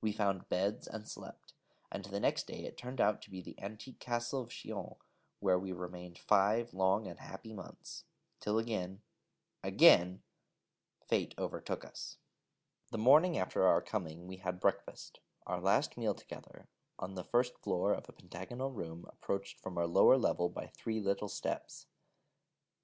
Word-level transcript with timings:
We 0.00 0.10
found 0.10 0.48
beds, 0.48 0.88
and 0.88 1.06
slept: 1.08 1.52
and 1.92 2.04
the 2.06 2.18
next 2.18 2.48
day 2.48 2.64
it 2.64 2.76
turned 2.76 3.00
out 3.00 3.22
to 3.22 3.30
be 3.30 3.40
the 3.40 3.54
antique 3.62 4.00
Castle 4.00 4.40
of 4.40 4.50
Chillon, 4.50 4.96
where 5.38 5.56
we 5.56 5.70
remained 5.70 6.18
five 6.18 6.74
long 6.74 7.06
and 7.06 7.20
happy 7.20 7.52
months, 7.52 8.02
till 8.40 8.58
again, 8.58 9.02
again, 9.62 10.24
Fate 11.06 11.32
overtook 11.38 11.84
us. 11.84 12.16
The 12.90 12.98
morning 12.98 13.38
after 13.38 13.64
our 13.64 13.80
coming, 13.82 14.26
we 14.26 14.38
had 14.38 14.58
breakfast 14.58 15.20
our 15.46 15.60
last 15.60 15.96
meal 15.96 16.16
together 16.16 16.66
on 16.98 17.14
the 17.14 17.22
first 17.22 17.56
floor 17.58 17.92
in 17.92 18.00
a 18.00 18.10
pentagonal 18.10 18.72
room 18.72 19.06
approached 19.12 19.60
from 19.60 19.78
a 19.78 19.84
lower 19.86 20.16
level 20.18 20.48
by 20.48 20.66
three 20.66 20.98
little 20.98 21.28
steps. 21.28 21.86